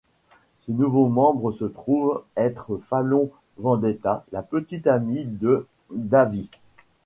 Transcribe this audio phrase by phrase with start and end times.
[0.61, 6.49] Ce nouveau membre se trouve être Fallon Vendetta, la petite amie de Dahvie.